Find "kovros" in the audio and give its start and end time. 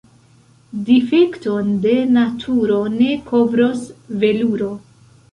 3.27-3.83